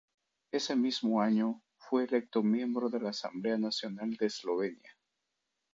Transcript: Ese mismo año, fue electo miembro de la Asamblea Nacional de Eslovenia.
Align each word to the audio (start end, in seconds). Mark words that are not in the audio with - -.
Ese 0.51 0.75
mismo 0.75 1.21
año, 1.21 1.61
fue 1.77 2.05
electo 2.05 2.41
miembro 2.41 2.89
de 2.89 2.99
la 3.01 3.11
Asamblea 3.11 3.55
Nacional 3.59 4.09
de 4.15 4.25
Eslovenia. 4.25 4.97